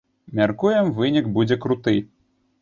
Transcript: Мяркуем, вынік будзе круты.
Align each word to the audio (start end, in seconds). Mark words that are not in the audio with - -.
Мяркуем, 0.37 0.89
вынік 1.01 1.29
будзе 1.37 1.59
круты. 1.67 1.95